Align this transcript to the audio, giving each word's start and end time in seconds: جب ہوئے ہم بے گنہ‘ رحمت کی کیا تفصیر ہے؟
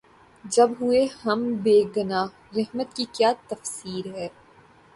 جب 0.45 0.69
ہوئے 0.81 1.05
ہم 1.25 1.39
بے 1.63 1.77
گنہ‘ 1.95 2.21
رحمت 2.57 2.95
کی 2.95 3.05
کیا 3.13 3.31
تفصیر 3.47 4.05
ہے؟ 4.15 4.27